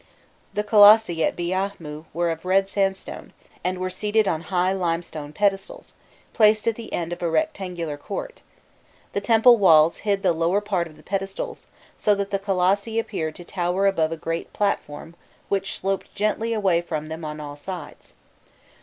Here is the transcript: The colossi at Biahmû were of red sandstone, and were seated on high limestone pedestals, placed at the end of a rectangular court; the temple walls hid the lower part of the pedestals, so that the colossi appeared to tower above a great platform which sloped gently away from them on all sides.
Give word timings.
The 0.55 0.63
colossi 0.63 1.23
at 1.23 1.35
Biahmû 1.35 2.05
were 2.11 2.31
of 2.31 2.43
red 2.43 2.67
sandstone, 2.67 3.33
and 3.63 3.77
were 3.77 3.91
seated 3.91 4.27
on 4.27 4.41
high 4.41 4.73
limestone 4.73 5.31
pedestals, 5.31 5.93
placed 6.33 6.67
at 6.67 6.73
the 6.75 6.91
end 6.91 7.13
of 7.13 7.21
a 7.21 7.29
rectangular 7.29 7.97
court; 7.97 8.41
the 9.13 9.21
temple 9.21 9.57
walls 9.57 9.97
hid 9.97 10.23
the 10.23 10.33
lower 10.33 10.59
part 10.59 10.87
of 10.87 10.97
the 10.97 11.03
pedestals, 11.03 11.67
so 11.99 12.15
that 12.15 12.31
the 12.31 12.39
colossi 12.39 12.97
appeared 12.97 13.35
to 13.35 13.45
tower 13.45 13.85
above 13.85 14.11
a 14.11 14.17
great 14.17 14.51
platform 14.53 15.13
which 15.49 15.77
sloped 15.79 16.15
gently 16.15 16.51
away 16.51 16.81
from 16.81 17.05
them 17.05 17.23
on 17.23 17.39
all 17.39 17.55
sides. 17.55 18.15